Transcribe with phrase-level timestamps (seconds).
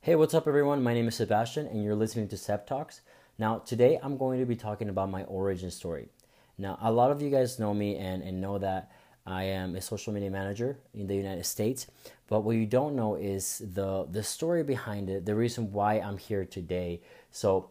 [0.00, 0.80] Hey, what's up, everyone?
[0.84, 3.00] My name is Sebastian, and you're listening to Sep Talks.
[3.36, 6.08] Now, today I'm going to be talking about my origin story.
[6.56, 8.92] Now, a lot of you guys know me and, and know that
[9.26, 11.88] I am a social media manager in the United States,
[12.28, 16.16] but what you don't know is the the story behind it, the reason why I'm
[16.16, 17.00] here today.
[17.32, 17.68] So,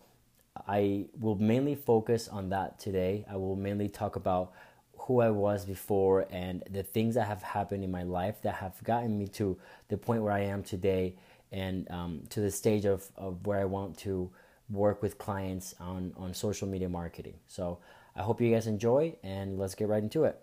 [0.67, 3.25] I will mainly focus on that today.
[3.31, 4.51] I will mainly talk about
[4.97, 8.83] who I was before and the things that have happened in my life that have
[8.83, 9.57] gotten me to
[9.87, 11.15] the point where I am today
[11.51, 14.29] and um, to the stage of, of where I want to
[14.69, 17.35] work with clients on, on social media marketing.
[17.47, 17.79] So
[18.15, 20.39] I hope you guys enjoy and let's get right into it.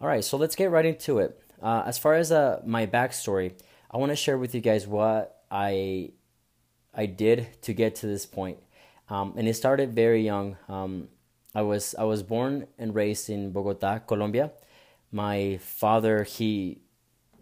[0.00, 1.40] All right, so let's get right into it.
[1.62, 3.52] Uh, as far as uh, my backstory,
[3.90, 6.10] I want to share with you guys what I
[6.94, 8.58] I did to get to this point.
[9.08, 10.56] Um, and it started very young.
[10.68, 11.08] Um,
[11.54, 14.50] I was I was born and raised in Bogota, Colombia.
[15.12, 16.80] My father he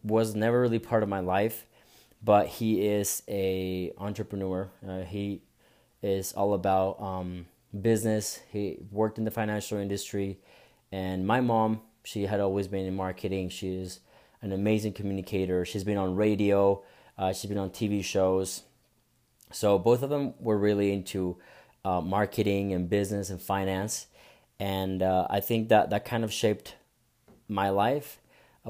[0.03, 1.67] was never really part of my life,
[2.23, 4.71] but he is a entrepreneur.
[4.87, 5.43] Uh, he
[6.03, 7.47] is all about um,
[7.79, 8.41] business.
[8.51, 10.39] He worked in the financial industry,
[10.91, 13.51] and my mom she had always been in marketing.
[13.51, 14.01] She is
[14.43, 15.65] an amazing communicator.
[15.65, 16.83] She's been on radio.
[17.19, 18.63] Uh, she's been on TV shows.
[19.53, 21.37] So both of them were really into
[21.85, 24.07] uh, marketing and business and finance,
[24.59, 26.77] and uh, I think that that kind of shaped
[27.49, 28.20] my life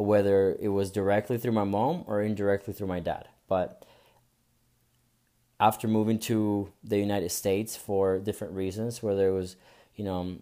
[0.03, 3.29] whether it was directly through my mom or indirectly through my dad.
[3.49, 3.85] But
[5.59, 9.57] after moving to the United States for different reasons, whether it was,
[9.95, 10.37] you know,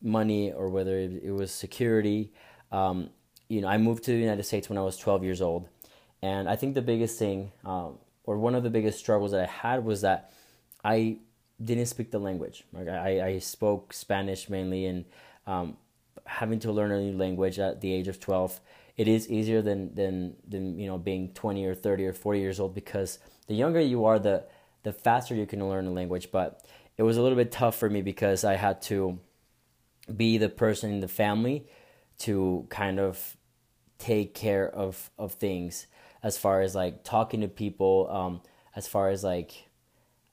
[0.00, 2.32] money or whether it was security,
[2.72, 3.10] um,
[3.48, 5.68] you know, I moved to the United States when I was 12 years old.
[6.22, 9.46] And I think the biggest thing, um, or one of the biggest struggles that I
[9.46, 10.32] had was that
[10.84, 11.18] I
[11.62, 12.64] didn't speak the language.
[12.72, 15.04] Like I, I spoke Spanish mainly, and
[15.46, 15.76] um,
[16.28, 18.60] having to learn a new language at the age of 12
[18.96, 22.60] it is easier than than than you know being 20 or 30 or 40 years
[22.60, 24.44] old because the younger you are the
[24.82, 26.30] the faster you can learn a language.
[26.30, 26.64] But
[26.96, 29.20] it was a little bit tough for me because i had to
[30.14, 31.66] be the person in the family
[32.18, 33.36] to kind of
[33.98, 35.86] take care of of things
[36.22, 38.40] as far as like talking to people um
[38.74, 39.68] as far as like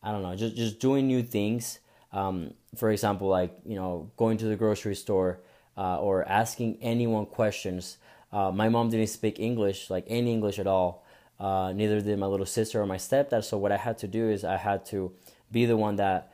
[0.01, 1.79] i don't know just just doing new things.
[2.11, 5.41] Um for example like you know going to the grocery store
[5.77, 7.97] uh, or asking anyone questions.
[8.31, 11.05] Uh, my mom didn't speak English, like any English at all.
[11.39, 13.43] Uh, neither did my little sister or my stepdad.
[13.43, 15.11] So what I had to do is I had to
[15.51, 16.33] be the one that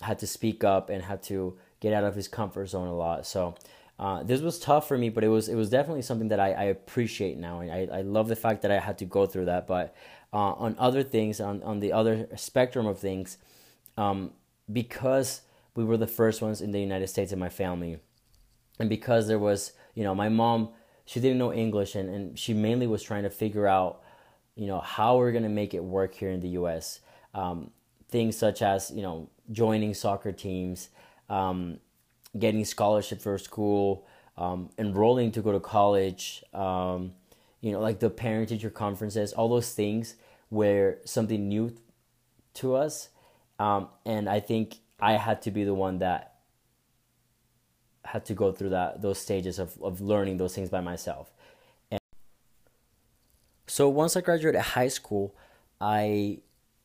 [0.00, 3.26] had to speak up and had to get out of his comfort zone a lot.
[3.26, 3.54] So
[3.98, 6.52] uh, this was tough for me, but it was it was definitely something that I,
[6.52, 7.60] I appreciate now.
[7.60, 9.66] And I, I love the fact that I had to go through that.
[9.66, 9.94] But
[10.32, 13.38] uh, on other things, on, on the other spectrum of things,
[13.96, 14.32] um,
[14.70, 15.42] because
[15.76, 17.98] we were the first ones in the United States in my family,
[18.78, 20.68] and because there was you know my mom
[21.04, 24.02] she didn't know english and, and she mainly was trying to figure out
[24.56, 27.00] you know how we're going to make it work here in the us
[27.34, 27.70] um,
[28.08, 30.88] things such as you know joining soccer teams
[31.28, 31.78] um,
[32.38, 37.12] getting scholarship for school um, enrolling to go to college um,
[37.60, 40.16] you know like the parent teacher conferences all those things
[40.50, 41.74] were something new
[42.52, 43.08] to us.
[43.58, 46.33] Um, and i think i had to be the one that
[48.04, 51.32] had to go through that those stages of, of learning those things by myself.
[51.90, 52.00] And
[53.66, 55.34] so once I graduated high school,
[55.80, 56.38] I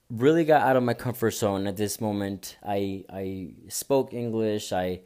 [0.09, 2.57] really got out of my comfort zone at this moment.
[2.65, 4.71] I I spoke English.
[4.71, 5.01] I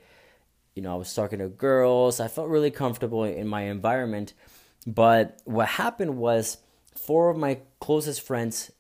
[0.76, 2.20] you know, I was talking to girls.
[2.20, 4.34] I felt really comfortable in my environment.
[4.88, 6.58] But what happened was
[6.98, 8.72] four of my closest friends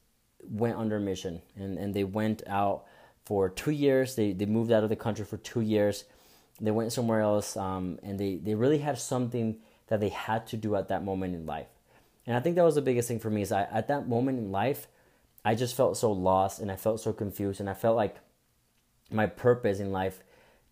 [0.41, 2.85] went under mission and, and they went out
[3.25, 4.15] for two years.
[4.15, 6.05] They they moved out of the country for two years
[6.61, 10.57] they went somewhere else um, and they, they really had something that they had to
[10.57, 11.67] do at that moment in life.
[12.25, 14.39] And i think that was the biggest thing for me is I, at that moment
[14.39, 14.87] in life
[15.43, 18.15] i just felt so lost and i felt so confused and i felt like
[19.11, 20.23] my purpose in life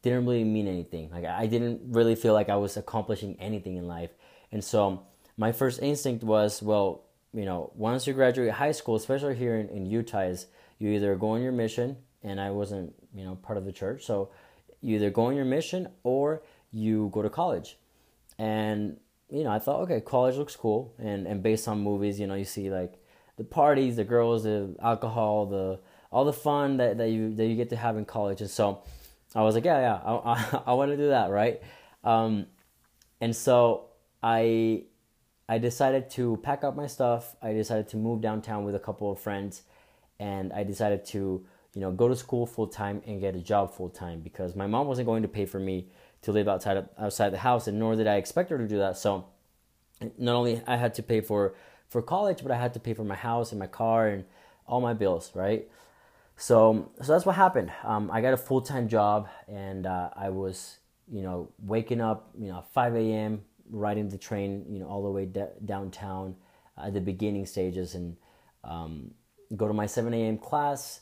[0.02, 1.12] didn't really mean anything.
[1.12, 4.12] Like i didn't really feel like i was accomplishing anything in life.
[4.52, 5.06] And so
[5.38, 7.04] my first instinct was well
[7.34, 10.48] you know once you graduate high school especially here in, in utah is
[10.80, 14.04] you either go on your mission and i wasn't you know part of the church.
[14.06, 14.30] So
[14.82, 17.78] you either go on your mission or you go to college.
[18.38, 18.98] And
[19.30, 22.36] you know, I thought, okay, college looks cool, and and based on movies, you know,
[22.36, 23.02] you see like
[23.38, 25.80] the parties, the girls, the alcohol, the
[26.12, 28.84] all the fun that, that you that you get to have in college, and so
[29.34, 31.62] I was like, yeah, yeah, I I, I want to do that, right?
[32.04, 32.48] Um,
[33.22, 33.90] and so
[34.22, 34.84] I
[35.48, 37.36] I decided to pack up my stuff.
[37.42, 39.64] I decided to move downtown with a couple of friends,
[40.20, 43.74] and I decided to you know, go to school full time and get a job
[43.74, 45.88] full time because my mom wasn't going to pay for me
[46.24, 48.78] to live outside of, outside the house, and nor did I expect her to do
[48.80, 48.98] that.
[48.98, 49.26] So,
[50.18, 51.56] not only I had to pay for
[51.88, 54.26] for college, but I had to pay for my house and my car and
[54.66, 55.68] all my bills, right?
[56.38, 57.72] So, so that's what happened.
[57.84, 60.78] Um, I got a full time job, and uh, I was,
[61.12, 65.12] you know, waking up, you know, 5 a.m., riding the train, you know, all the
[65.12, 66.36] way d- downtown
[66.82, 68.16] at the beginning stages, and
[68.64, 69.12] um,
[69.56, 70.38] go to my 7 a.m.
[70.38, 71.02] class,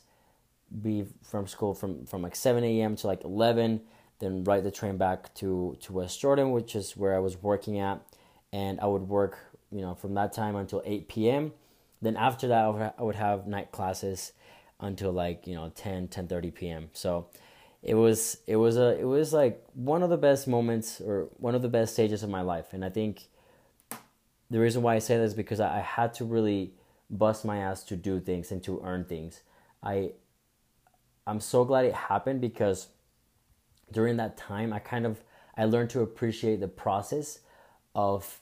[0.82, 2.96] be from school from from like 7 a.m.
[2.96, 3.80] to like 11,
[4.18, 7.78] then ride the train back to to West Jordan, which is where I was working
[7.78, 8.00] at,
[8.52, 9.38] and I would work,
[9.70, 11.52] you know, from that time until 8 p.m.
[12.02, 14.32] Then after that, I would have night classes
[14.80, 16.90] until like you know 10 10:30 p.m.
[16.92, 17.26] So
[17.82, 21.54] it was it was a it was like one of the best moments or one
[21.54, 23.28] of the best stages of my life, and I think
[24.50, 26.74] the reason why I say this is because I, I had to really
[27.08, 29.42] bust my ass to do things and to earn things.
[29.82, 30.12] I
[31.30, 32.88] I'm so glad it happened because
[33.92, 35.20] during that time I kind of
[35.56, 37.38] I learned to appreciate the process
[37.94, 38.40] of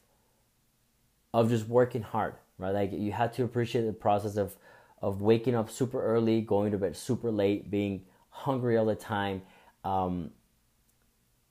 [1.34, 2.72] of just working hard, right?
[2.72, 4.56] Like you had to appreciate the process of
[5.02, 9.42] of waking up super early, going to bed super late, being hungry all the time,
[9.84, 10.30] um,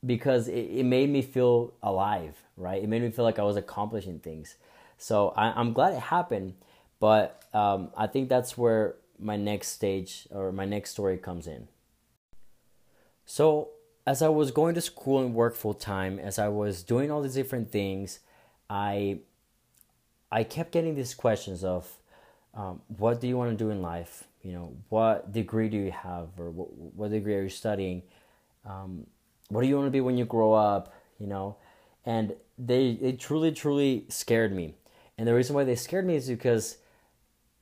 [0.04, 2.82] because it, it made me feel alive, right?
[2.82, 4.56] It made me feel like I was accomplishing things.
[4.98, 6.56] So I, am glad it happened,
[7.00, 11.68] but um, I think that's where my next stage or my next story comes in.
[13.26, 13.70] So
[14.06, 17.22] as I was going to school and work full time, as I was doing all
[17.22, 18.20] these different things,
[18.70, 19.20] I
[20.32, 21.90] I kept getting these questions of
[22.54, 24.26] um, what do you want to do in life?
[24.44, 28.04] You know, what degree do you have, or what, what degree are you studying?
[28.66, 29.08] Um,
[29.50, 30.94] what do you want to be when you grow up?
[31.20, 31.58] You know,
[32.06, 34.76] and they they truly truly scared me.
[35.18, 36.78] And the reason why they scared me is because,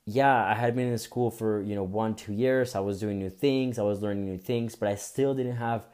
[0.06, 2.76] yeah, I had been in school for you know one two years.
[2.76, 3.78] I was doing new things.
[3.78, 5.86] I was learning new things, but I still didn't have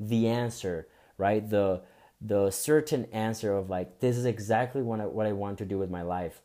[0.00, 1.48] the answer, right?
[1.48, 1.82] The
[2.20, 5.78] the certain answer of like this is exactly what I, what I want to do
[5.78, 6.42] with my life.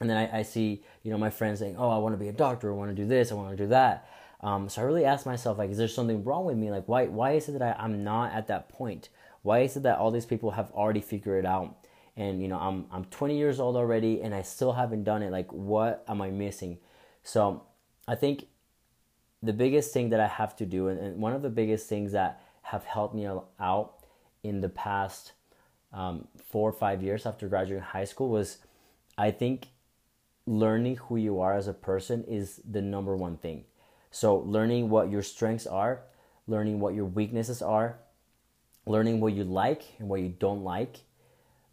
[0.00, 2.28] And then I, I, see you know my friends saying oh i want to be
[2.28, 2.72] a doctor.
[2.72, 3.30] I want to do this.
[3.30, 4.08] I want to do that.
[4.40, 6.70] Um, so i really asked myself like is there something wrong with me?
[6.70, 9.10] Like why why is it that I, i'm not at that point?
[9.42, 11.76] Why is it that all these people have already figured it out
[12.16, 15.30] and you know i'm i'm 20 years old already and i still haven't done it
[15.30, 16.78] like what am i missing
[17.22, 17.62] so
[18.08, 18.46] i think
[19.42, 22.12] the biggest thing that i have to do and, and one of the biggest things
[22.12, 23.26] that have helped me
[23.60, 23.94] out
[24.42, 25.32] in the past
[25.92, 28.58] um, four or five years after graduating high school was
[29.16, 29.68] i think
[30.50, 33.64] learning who you are as a person is the number one thing.
[34.10, 36.02] So, learning what your strengths are,
[36.48, 37.98] learning what your weaknesses are,
[38.84, 40.96] learning what you like and what you don't like,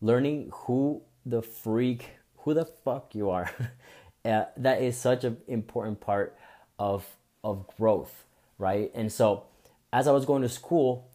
[0.01, 3.49] learning who the freak, who the fuck you are.
[4.25, 6.37] uh, that is such an important part
[6.79, 7.05] of
[7.43, 8.23] of growth,
[8.57, 8.91] right?
[8.93, 9.43] And so,
[9.93, 11.07] as I was going to school,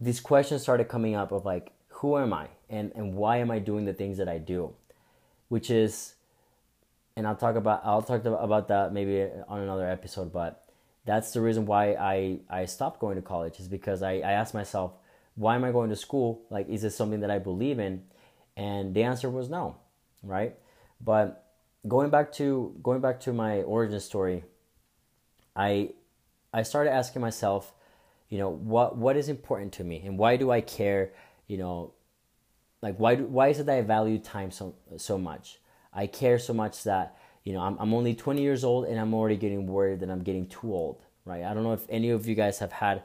[0.00, 3.58] these questions started coming up of like, who am I, and and why am I
[3.58, 4.74] doing the things that I do,
[5.48, 6.14] which is
[7.16, 10.32] and I'll talk about I'll talk about that maybe on another episode.
[10.32, 10.64] But
[11.04, 14.54] that's the reason why I I stopped going to college is because I I asked
[14.54, 14.92] myself
[15.36, 16.42] why am I going to school?
[16.48, 18.02] Like, is this something that I believe in?
[18.56, 19.76] And the answer was no,
[20.22, 20.56] right?
[21.00, 21.44] But
[21.86, 24.44] going back to going back to my origin story,
[25.56, 25.90] I
[26.52, 27.72] I started asking myself,
[28.28, 31.12] you know, what what is important to me and why do I care?
[31.46, 31.92] You know,
[32.80, 35.58] like why do, why is it that I value time so so much?
[35.92, 39.14] I care so much that you know I'm, I'm only 20 years old and I'm
[39.14, 41.42] already getting worried that I'm getting too old, right?
[41.42, 43.02] I don't know if any of you guys have had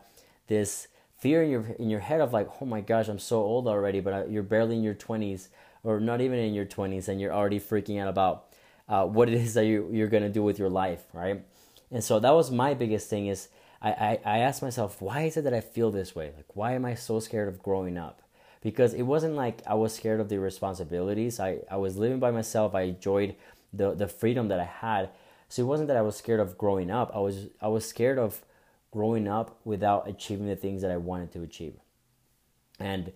[0.47, 0.87] this
[1.19, 3.99] fear in your in your head of like, oh my gosh, I'm so old already,
[3.99, 5.47] but you're barely in your 20s
[5.83, 8.47] or not even in your 20s and you're already freaking out about
[8.87, 11.43] uh, what it is that you, you're gonna do with your life, right?
[11.91, 13.49] And so that was my biggest thing is
[13.81, 16.31] I, I, I asked myself, why is it that I feel this way?
[16.35, 18.21] Like, why am I so scared of growing up?
[18.61, 21.39] because it wasn't like I was scared of the responsibilities.
[21.39, 22.75] I, I was living by myself.
[22.75, 23.35] I enjoyed
[23.71, 25.09] the, the freedom that I had.
[25.47, 27.11] So it wasn't that I was scared of growing up.
[27.13, 28.41] I was I was scared of
[28.91, 31.75] growing up without achieving the things that I wanted to achieve.
[32.79, 33.11] And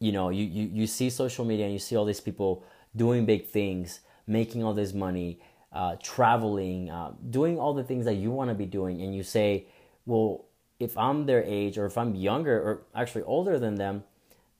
[0.00, 3.24] you know, you, you, you see social media and you see all these people doing
[3.24, 5.40] big things, making all this money,
[5.72, 9.22] uh, traveling, uh, doing all the things that you want to be doing, and you
[9.22, 9.66] say,
[10.06, 10.44] well,
[10.78, 14.04] if I'm their age or if I'm younger or actually older than them,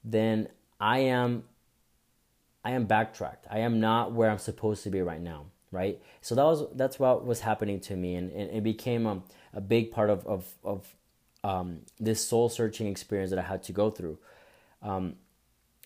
[0.02, 0.48] then
[0.80, 1.44] I am
[2.64, 3.46] I am backtracked.
[3.50, 6.00] I am not where I'm supposed to be right now, right?
[6.22, 9.60] So that was that's what was happening to me, and, and it became a, a
[9.60, 10.94] big part of of, of
[11.44, 14.18] um, this soul searching experience that I had to go through.
[14.82, 15.16] Um,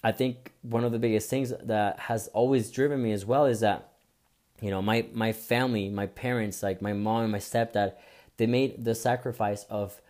[0.05, 3.61] I think one of the biggest things that has always driven me as well is
[3.61, 3.89] that
[4.63, 7.95] you know my my family, my parents, like my mom and my stepdad,
[8.37, 10.01] they made the sacrifice of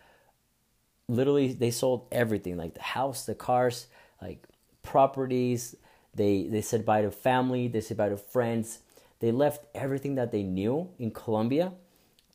[1.07, 3.87] literally they sold everything like the house, the cars,
[4.21, 4.45] like
[4.83, 5.75] properties,
[6.15, 7.67] They they said bye to family.
[7.67, 8.79] They said bye to friends.
[9.19, 11.73] They left everything that they knew in Colombia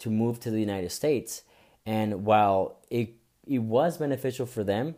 [0.00, 1.42] to move to the United States.
[1.86, 3.14] And while it
[3.46, 4.94] it was beneficial for them,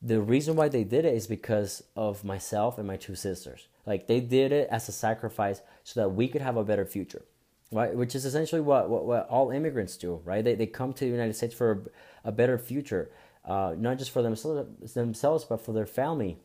[0.00, 3.68] the reason why they did it is because of myself and my two sisters.
[3.86, 7.22] Like they did it as a sacrifice so that we could have a better future,
[7.70, 7.94] right?
[7.94, 10.44] Which is essentially what, what, what all immigrants do, right?
[10.44, 11.90] They, they come to the United States for
[12.24, 13.10] a, a better future,
[13.44, 16.38] uh, not just for themselves, themselves, but for their family.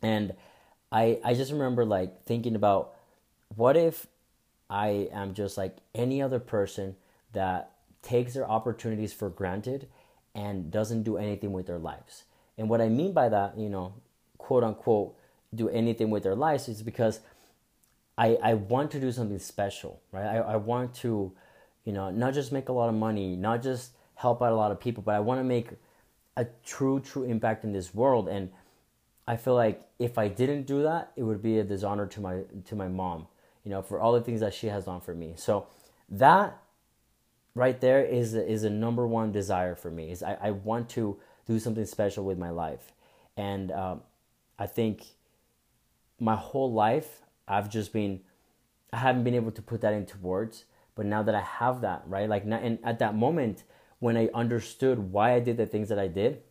[0.00, 0.34] And
[0.90, 2.94] I, I just remember like thinking about
[3.56, 4.06] what if
[4.70, 6.96] I am just like any other person
[7.32, 9.88] that takes their opportunities for granted
[10.34, 12.24] and doesn't do anything with their lives.
[12.58, 13.94] And what I mean by that, you know,
[14.38, 15.14] quote unquote,
[15.54, 17.20] do anything with their lives is because
[18.16, 20.26] I, I want to do something special, right?
[20.26, 21.32] I, I want to,
[21.84, 24.70] you know, not just make a lot of money, not just help out a lot
[24.70, 25.68] of people, but I want to make
[26.36, 28.28] a true, true impact in this world.
[28.28, 28.50] And
[29.26, 32.40] I feel like if I didn't do that, it would be a dishonor to my
[32.66, 33.26] to my mom,
[33.64, 35.34] you know, for all the things that she has done for me.
[35.36, 35.66] So
[36.08, 36.58] that
[37.54, 40.10] right there is is a number one desire for me.
[40.10, 42.92] Is I, I want to do something special with my life,
[43.36, 44.02] and um,
[44.58, 45.04] I think
[46.20, 48.20] my whole life I've just been
[48.92, 50.64] I haven't been able to put that into words,
[50.94, 52.28] but now that I have that, right?
[52.28, 53.64] Like now, and at that moment
[54.02, 56.42] when I understood why I did the things that I did,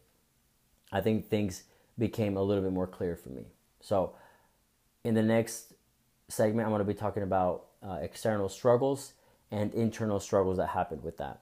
[0.90, 1.64] I think things
[1.98, 3.48] became a little bit more clear for me.
[3.82, 4.16] So,
[5.04, 5.74] in the next
[6.32, 9.14] segment, I'm going to be talking about uh, external struggles
[9.52, 11.40] and internal struggles that happened with that.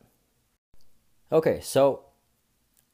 [1.31, 2.05] Okay, so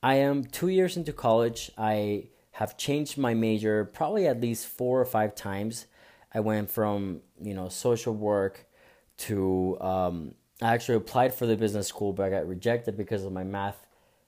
[0.03, 1.71] I am two years into college.
[1.77, 5.85] I have changed my major probably at least four or five times.
[6.33, 8.65] I went from you know social work
[9.17, 13.31] to um, I actually applied for the business school, but I got rejected because of
[13.31, 13.85] my math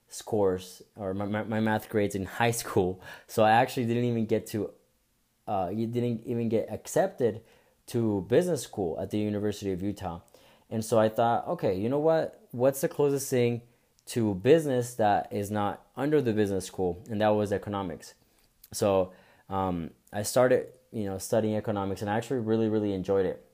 [0.08, 3.00] scores or my, my, math grades in high school.
[3.26, 4.70] So I actually didn't even get to
[5.46, 7.40] uh, you didn't even get accepted
[7.88, 10.20] to business school at the University of Utah.
[10.70, 12.40] And so I thought, okay, you know what?
[12.52, 13.62] What's the closest thing
[14.06, 18.14] to business that is not under the business school, and that was economics.
[18.72, 19.12] So
[19.48, 23.44] um, I started, you know, studying economics, and I actually really, really enjoyed it.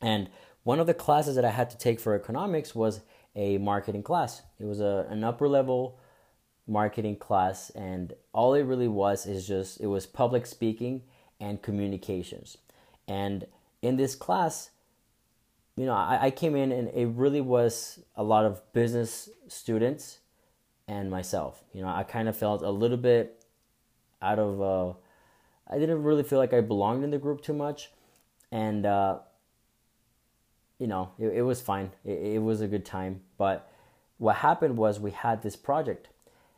[0.00, 0.30] And
[0.62, 3.00] one of the classes that I had to take for economics was
[3.36, 4.42] a marketing class.
[4.58, 5.98] It was a, an upper level
[6.66, 11.02] marketing class, and all it really was is just it was public speaking
[11.40, 12.56] and communications.
[13.06, 13.46] And
[13.84, 14.70] in this class,
[15.76, 20.20] you know, I, I came in and it really was a lot of business students
[20.88, 21.62] and myself.
[21.72, 23.44] You know, I kind of felt a little bit
[24.22, 24.94] out of, uh,
[25.70, 27.90] I didn't really feel like I belonged in the group too much.
[28.50, 29.18] And, uh,
[30.78, 31.90] you know, it, it was fine.
[32.04, 33.20] It, it, was a good time.
[33.36, 33.70] But
[34.18, 36.08] what happened was we had this project.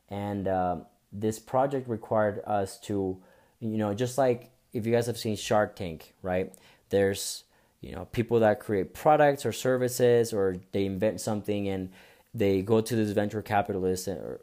[0.08, 0.76] And uh,
[1.12, 3.20] this project required us to,
[3.60, 6.52] you know, just like if you guys have seen Shark Tank, right?
[6.90, 7.44] There's
[7.80, 11.90] you know people that create products or services or they invent something and
[12.34, 14.40] they go to this venture capitalist or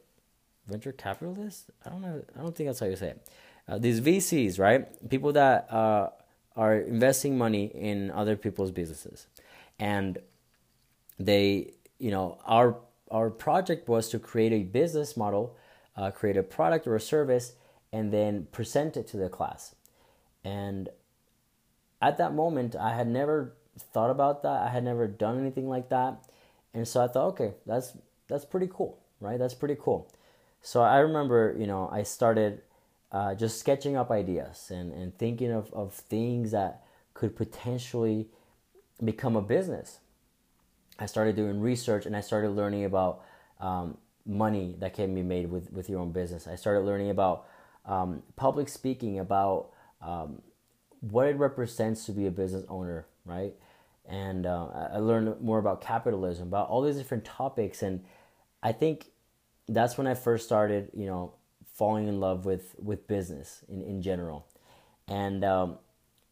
[0.67, 1.69] venture capitalist?
[1.85, 3.27] I don't know i don't think that's how you say it.
[3.67, 5.09] Uh, these vcs right?
[5.09, 6.09] People that uh,
[6.55, 9.27] are investing money in other people's businesses.
[9.79, 10.19] And
[11.19, 12.77] they you know our
[13.11, 15.55] our project was to create a business model
[15.95, 17.53] uh, create a product or a service
[17.91, 19.75] and then present it to the class.
[20.43, 20.89] And
[22.03, 24.61] at that moment, I had never thought about that.
[24.61, 26.25] I had never done anything like that.
[26.73, 29.39] And so I thought, okay, that's that's pretty cool, right?
[29.39, 30.11] That's pretty cool.
[30.61, 32.61] So I remember, you know, I started
[33.11, 36.83] uh, just sketching up ideas and, and thinking of, of things that
[37.13, 38.27] could potentially
[39.03, 39.99] become a business.
[40.99, 43.23] I started doing research and I started learning about
[43.59, 46.47] um, money that can be made with, with your own business.
[46.47, 47.45] I started learning about
[47.85, 49.69] um, public speaking, about
[50.01, 50.41] um,
[51.11, 53.53] what it represents to be a business owner, right?
[54.05, 58.03] And uh, I learned more about capitalism, about all these different topics, and
[58.61, 59.07] I think
[59.67, 61.33] that's when I first started, you know,
[61.73, 64.47] falling in love with with business in in general.
[65.07, 65.77] And um,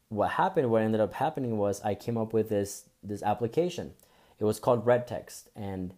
[0.10, 3.92] what happened, what ended up happening was I came up with this this application.
[4.40, 5.94] It was called Red Text, and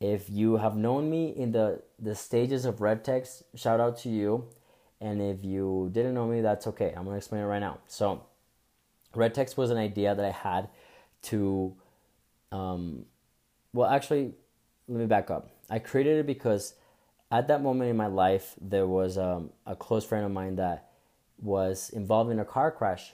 [0.00, 4.08] if you have known me in the the stages of Red Text, shout out to
[4.08, 4.46] you.
[5.00, 6.88] And if you didn't know me, that's okay.
[6.88, 7.78] I'm going to explain it right now.
[7.86, 8.22] So,
[9.14, 10.68] red text was an idea that I had
[11.22, 11.74] to,
[12.50, 13.04] um,
[13.72, 14.32] well, actually,
[14.88, 15.50] let me back up.
[15.70, 16.74] I created it because
[17.30, 20.90] at that moment in my life, there was um, a close friend of mine that
[21.40, 23.12] was involved in a car crash.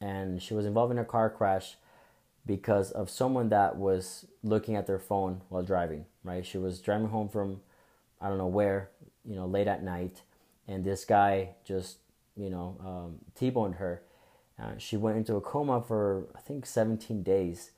[0.00, 1.76] And she was involved in a car crash
[2.46, 6.44] because of someone that was looking at their phone while driving, right?
[6.44, 7.62] She was driving home from,
[8.20, 8.90] I don't know where,
[9.24, 10.22] you know, late at night
[10.66, 11.98] and this guy just
[12.36, 14.02] you know, um, T-boned her.
[14.60, 17.72] Uh, she went into a coma for I think 17 days,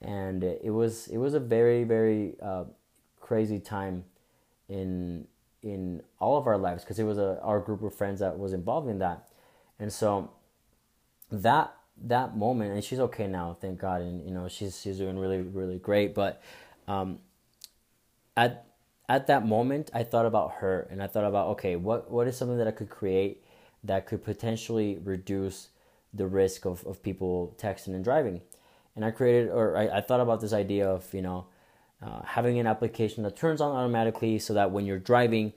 [0.00, 2.64] and it was it was a very very uh,
[3.20, 4.04] crazy time
[4.68, 5.26] in
[5.62, 8.52] in all of our lives because it was a our group of friends that was
[8.52, 9.28] involved in that,
[9.78, 10.30] and so
[11.30, 15.18] that that moment and she's okay now thank god and you know she's she's doing
[15.18, 16.14] really really great.
[16.14, 16.42] But
[16.86, 17.20] um
[18.36, 18.67] at
[19.08, 22.36] at that moment i thought about her and i thought about okay what what is
[22.36, 23.44] something that i could create
[23.84, 25.68] that could potentially reduce
[26.12, 28.40] the risk of, of people texting and driving
[28.96, 31.46] and i created or i, I thought about this idea of you know
[32.00, 35.52] uh, having an application that turns on automatically so that when you're driving,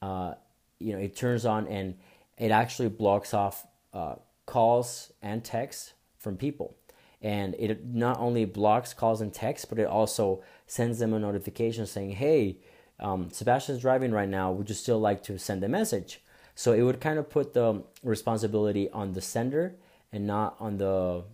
[0.00, 0.34] uh,
[0.78, 1.96] you know, it turns on and
[2.38, 4.14] it actually blocks off uh,
[4.46, 6.76] calls and texts from people.
[7.22, 11.86] And it not only blocks calls and texts, but it also sends them a notification
[11.86, 12.58] saying, hey,
[13.00, 14.52] um, Sebastian's driving right now.
[14.52, 16.20] Would you still like to send a message?
[16.54, 19.76] So it would kind of put the responsibility on the sender
[20.12, 21.24] and not on the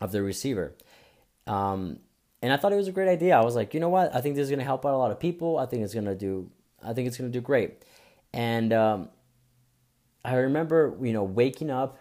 [0.00, 0.74] of the receiver.
[1.46, 2.00] Um,
[2.42, 3.36] and I thought it was a great idea.
[3.36, 4.14] I was like, you know what?
[4.14, 5.58] I think this is going to help out a lot of people.
[5.58, 6.50] I think it's going to do.
[6.84, 7.82] I think it's going to do great.
[8.34, 9.08] And um,
[10.24, 11.98] I remember, you know, waking up,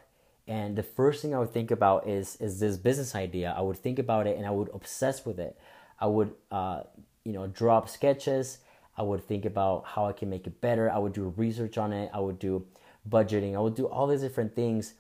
[0.48, 3.56] and the first thing I would think about is is this business idea.
[3.58, 5.58] I would think about it, and I would obsess with it.
[6.00, 6.82] I would, uh,
[7.24, 8.60] you know, draw up sketches.
[8.98, 10.92] I would think about how I can make it better.
[10.92, 12.10] I would do research on it.
[12.14, 12.66] I would do
[13.10, 13.56] budgeting.
[13.56, 14.94] I would do all these different things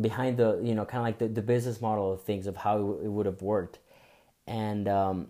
[0.00, 2.78] behind the, you know, kind of like the, the business model of things of how
[2.78, 3.78] it, it would have worked
[4.48, 5.28] and um,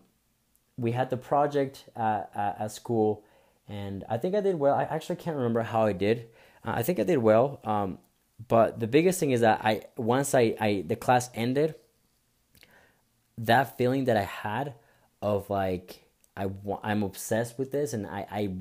[0.79, 3.25] we had the project at, at, school,
[3.69, 4.75] and I think I did well.
[4.75, 6.29] I actually can't remember how I did.
[6.65, 7.61] Uh, I think I did well.
[7.65, 7.99] Um,
[8.47, 11.75] but the biggest thing is that I once I, I the class ended,
[13.37, 14.75] that feeling that I had
[15.21, 16.05] of like
[16.38, 16.50] I
[16.83, 18.54] I'm obsessed with this, and I I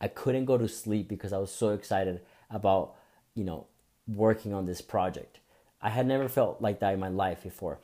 [0.00, 2.94] I couldn't go to sleep because I was so excited about
[3.34, 3.66] you know
[4.08, 5.38] working on this project.
[5.82, 7.78] I had never felt like that in my life before.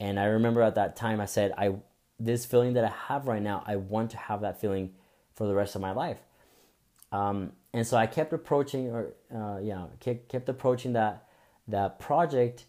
[0.00, 1.74] And I remember at that time I said, I
[2.18, 4.90] this feeling that I have right now, I want to have that feeling
[5.34, 6.18] for the rest of my life.
[7.10, 11.26] Um, and so I kept approaching, or uh, you know, kept, kept approaching that
[11.68, 12.64] that project.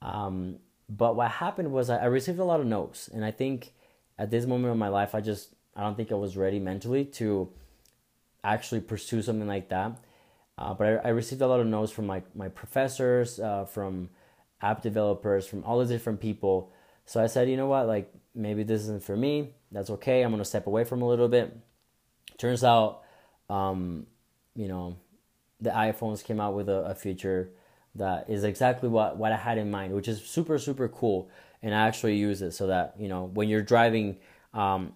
[0.00, 3.72] Um, but what happened was I, I received a lot of no's, and I think
[4.18, 7.04] at this moment of my life, I just I don't think I was ready mentally
[7.04, 7.48] to
[8.44, 9.98] actually pursue something like that.
[10.58, 14.10] Uh, but I, I, received a lot of no's from my my professors, uh, from
[14.60, 16.72] app developers, from all these different people.
[17.06, 19.54] So I said, you know what, like maybe this isn't for me.
[19.70, 20.22] That's okay.
[20.22, 21.56] I'm gonna step away from a little bit.
[22.36, 23.02] Turns out,
[23.48, 24.06] um,
[24.54, 24.96] you know,
[25.60, 27.50] the iPhones came out with a, a feature
[27.94, 31.30] that is exactly what what I had in mind, which is super super cool.
[31.62, 34.18] And I actually use it so that you know when you're driving,
[34.52, 34.92] um,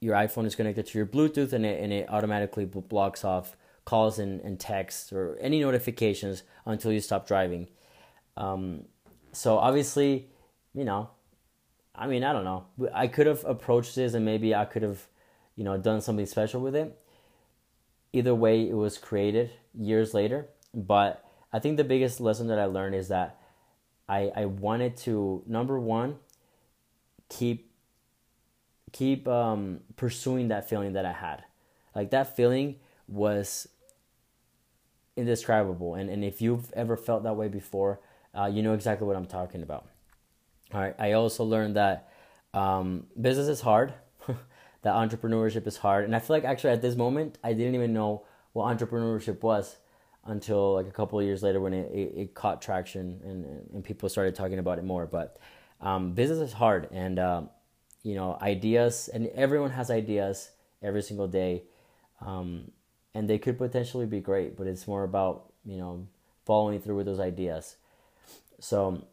[0.00, 4.18] your iPhone is connected to your Bluetooth and it and it automatically blocks off calls
[4.18, 7.68] and, and texts or any notifications until you stop driving.
[8.36, 8.84] Um,
[9.32, 10.28] so obviously,
[10.74, 11.10] you know,
[11.94, 12.66] I mean, I don't know.
[12.94, 15.06] I could have approached this and maybe I could have,
[15.56, 16.98] you know, done something special with it.
[18.12, 20.48] Either way, it was created years later.
[20.72, 23.38] But I think the biggest lesson that I learned is that
[24.08, 26.16] I, I wanted to, number one,
[27.28, 27.69] keep
[28.92, 31.44] keep um, pursuing that feeling that I had.
[31.94, 32.76] Like that feeling
[33.08, 33.68] was
[35.16, 35.94] indescribable.
[35.94, 38.00] And, and if you've ever felt that way before,
[38.36, 39.86] uh, you know exactly what I'm talking about.
[40.72, 40.94] All right.
[40.98, 42.10] I also learned that
[42.54, 43.92] um, business is hard,
[44.26, 47.92] that entrepreneurship is hard, and I feel like actually at this moment I didn't even
[47.92, 49.76] know what entrepreneurship was
[50.24, 53.84] until like a couple of years later when it, it, it caught traction and and
[53.84, 55.06] people started talking about it more.
[55.06, 55.38] But
[55.80, 57.42] um, business is hard, and uh,
[58.02, 60.50] you know ideas, and everyone has ideas
[60.82, 61.62] every single day,
[62.20, 62.70] um,
[63.14, 66.06] and they could potentially be great, but it's more about you know
[66.44, 67.76] following through with those ideas.
[68.58, 69.04] So,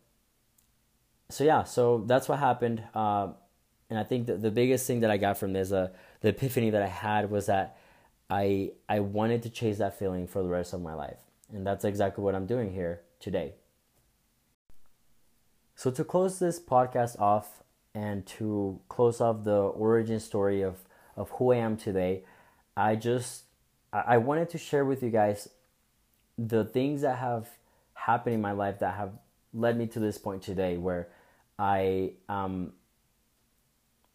[1.29, 2.83] so yeah, so that's what happened.
[2.93, 3.29] Uh,
[3.89, 5.89] and I think that the biggest thing that I got from this, uh,
[6.21, 7.77] the epiphany that I had was that
[8.29, 11.19] I I wanted to chase that feeling for the rest of my life,
[11.53, 13.53] and that's exactly what I'm doing here today.
[15.75, 17.61] So to close this podcast off
[17.97, 20.75] and to close off the origin story of
[21.15, 22.23] of who I am today,
[22.75, 23.43] I just
[23.91, 25.49] I wanted to share with you guys
[26.37, 27.49] the things that have
[27.93, 29.13] happened in my life that have
[29.51, 31.07] led me to this point today where
[31.57, 32.73] I um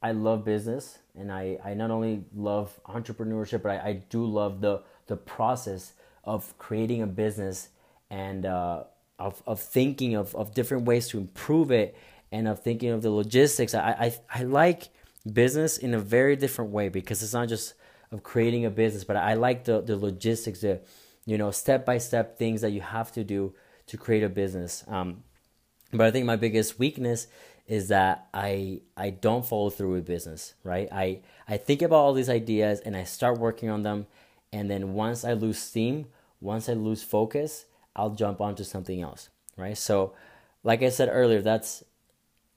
[0.01, 4.61] I love business and I, I not only love entrepreneurship but I, I do love
[4.61, 7.71] the the process of creating a business
[8.11, 8.85] and uh,
[9.19, 11.97] of, of thinking of, of different ways to improve it
[12.33, 13.75] and of thinking of the logistics.
[13.75, 14.89] I, I I like
[15.31, 17.75] business in a very different way because it's not just
[18.11, 20.81] of creating a business, but I like the, the logistics, the
[21.25, 23.55] you know, step by step things that you have to do
[23.87, 24.85] to create a business.
[24.89, 25.23] Um,
[25.93, 27.27] but I think my biggest weakness
[27.67, 30.89] is that I I don't follow through with business, right?
[30.91, 34.07] I I think about all these ideas and I start working on them,
[34.53, 36.07] and then once I lose steam,
[36.41, 39.77] once I lose focus, I'll jump onto something else, right?
[39.79, 40.15] So,
[40.65, 41.85] like I said earlier, that's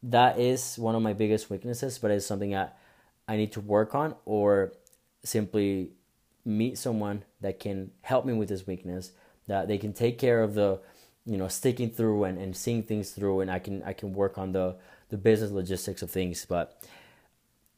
[0.03, 2.77] that is one of my biggest weaknesses, but it's something that
[3.27, 4.73] I need to work on or
[5.23, 5.91] simply
[6.43, 9.11] meet someone that can help me with this weakness,
[9.47, 10.79] that they can take care of the,
[11.25, 14.37] you know, sticking through and, and seeing things through and I can I can work
[14.37, 14.75] on the
[15.09, 16.45] the business logistics of things.
[16.45, 16.83] But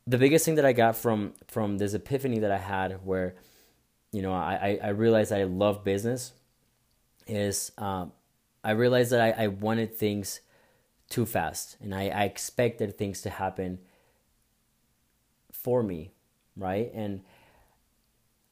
[0.06, 3.36] the biggest thing that I got from from this epiphany that I had where,
[4.12, 6.34] you know, I, I realized I love business
[7.26, 8.12] is um,
[8.64, 10.42] I realized that I, I wanted things
[11.10, 13.80] too fast and I, I expected things to happen
[15.52, 16.12] for me,
[16.56, 16.92] right?
[16.94, 17.22] And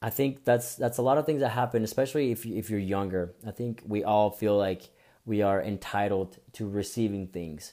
[0.02, 3.34] I think that's that's a lot of things that happen, especially if if you're younger.
[3.46, 4.90] I think we all feel like
[5.24, 7.72] we are entitled to receiving things.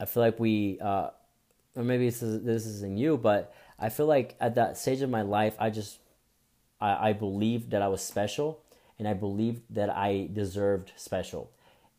[0.00, 1.10] I feel like we, uh,
[1.74, 5.10] or maybe this is this isn't you, but I feel like at that stage of
[5.10, 5.98] my life, I just
[6.80, 8.60] I, I believed that I was special,
[8.98, 11.50] and I believed that I deserved special,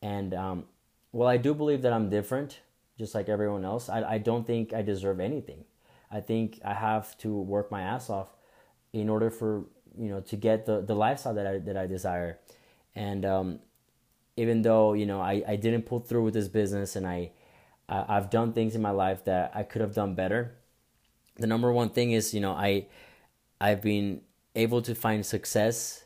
[0.01, 0.63] and um,
[1.11, 2.59] well, I do believe that I'm different,
[2.97, 3.89] just like everyone else.
[3.89, 5.65] I, I don't think I deserve anything.
[6.11, 8.29] I think I have to work my ass off
[8.93, 9.65] in order for
[9.97, 12.39] you know to get the, the lifestyle that I that I desire.
[12.95, 13.59] And um,
[14.37, 17.31] even though you know I, I didn't pull through with this business and I,
[17.87, 20.55] I I've done things in my life that I could have done better.
[21.35, 22.87] The number one thing is you know I
[23.61, 24.21] I've been
[24.55, 26.05] able to find success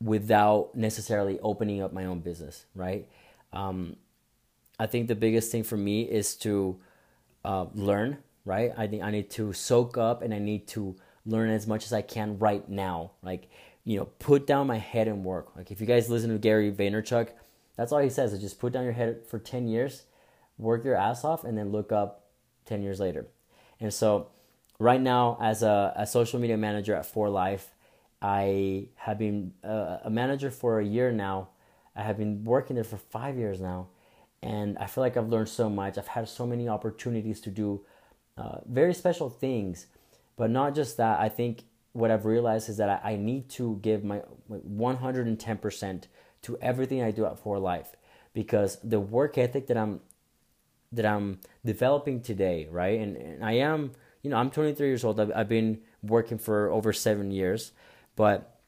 [0.00, 3.08] without necessarily opening up my own business, right?
[3.54, 3.96] Um,
[4.78, 6.80] I think the biggest thing for me is to
[7.44, 8.72] uh, learn, right?
[8.76, 11.92] I think I need to soak up and I need to learn as much as
[11.92, 13.12] I can right now.
[13.22, 13.48] Like,
[13.84, 15.54] you know, put down my head and work.
[15.56, 17.28] Like, if you guys listen to Gary Vaynerchuk,
[17.76, 20.02] that's all he says is just put down your head for 10 years,
[20.58, 22.26] work your ass off, and then look up
[22.66, 23.26] 10 years later.
[23.80, 24.28] And so,
[24.78, 27.70] right now, as a, a social media manager at For Life,
[28.22, 31.48] I have been uh, a manager for a year now
[31.96, 33.88] I have been working there for five years now,
[34.42, 35.96] and I feel like I've learned so much.
[35.96, 37.82] I've had so many opportunities to do
[38.36, 39.86] uh, very special things,
[40.36, 41.20] but not just that.
[41.20, 46.02] I think what I've realized is that I, I need to give my 110%
[46.42, 47.94] to everything I do at For Life
[48.34, 50.00] because the work ethic that I'm
[50.92, 53.00] that I'm developing today, right?
[53.00, 55.18] And, and I am, you know, I'm 23 years old.
[55.18, 57.72] I've, I've been working for over seven years,
[58.14, 58.60] but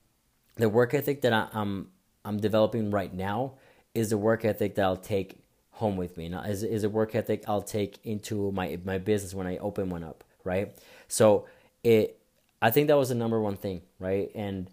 [0.56, 1.88] the work ethic that I, I'm
[2.26, 3.52] I'm developing right now
[3.94, 5.38] is a work ethic that I'll take
[5.70, 6.28] home with me.
[6.28, 9.88] Now, is is a work ethic I'll take into my my business when I open
[9.88, 10.76] one up, right?
[11.06, 11.46] So
[11.84, 12.18] it,
[12.60, 14.30] I think that was the number one thing, right?
[14.34, 14.68] And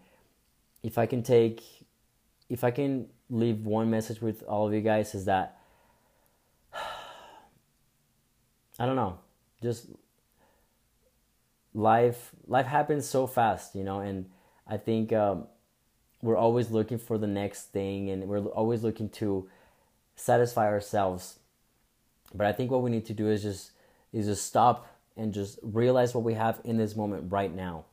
[0.82, 1.62] if I can take,
[2.50, 5.60] if I can leave one message with all of you guys is that
[8.80, 9.20] I don't know,
[9.62, 9.88] just
[11.74, 14.30] life life happens so fast, you know, and
[14.66, 15.48] I think um,
[16.23, 19.47] we're always looking for the next thing and we're always looking to
[20.15, 21.39] satisfy ourselves.
[22.33, 23.71] But i think what we need to do is just
[24.12, 27.86] is just stop and just realize what we have in this moment right now.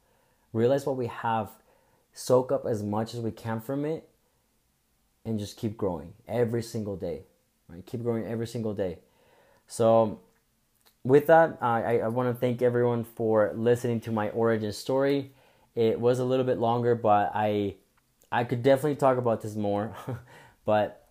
[0.53, 1.51] Realize what we have
[2.13, 4.09] soak up as much as we can from it
[5.25, 7.25] and just keep growing every single day
[7.71, 7.85] right?
[7.87, 8.99] Keep growing every single day.
[9.67, 10.21] So
[11.03, 15.33] with that i, I want to thank everyone for listening to my origin story.
[15.75, 17.77] It was a little bit longer but i
[18.33, 19.95] I could definitely talk about this more,
[20.65, 21.09] but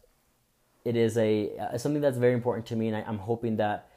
[0.86, 3.90] it is a uh, something that's very important to me, and I, am hoping that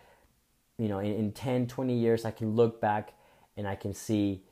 [0.78, 3.14] you know in, in 10, 20 years I can look back
[3.56, 4.42] and I can see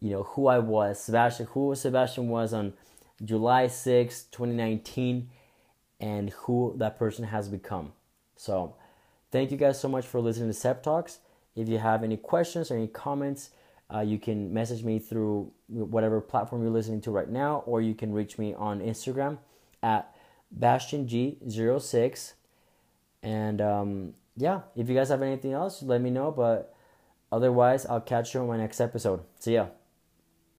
[0.00, 2.72] you know who I was, Sebastian, who Sebastian was on
[3.24, 5.28] July 6, 2019,
[6.00, 7.92] and who that person has become.
[8.36, 8.74] So,
[9.30, 11.20] thank you guys so much for listening to Sep Talks.
[11.54, 13.50] If you have any questions or any comments,
[13.94, 17.94] uh, you can message me through whatever platform you're listening to right now, or you
[17.94, 19.38] can reach me on Instagram
[19.82, 20.14] at
[20.58, 22.32] BastianG06.
[23.22, 26.30] And um, yeah, if you guys have anything else, let me know.
[26.30, 26.74] But
[27.30, 29.20] otherwise, I'll catch you on my next episode.
[29.38, 29.66] See ya.